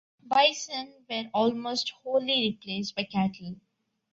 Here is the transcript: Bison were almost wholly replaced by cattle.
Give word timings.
Bison 0.23 1.05
were 1.07 1.25
almost 1.31 1.91
wholly 2.01 2.49
replaced 2.57 2.95
by 2.95 3.03
cattle. 3.03 3.57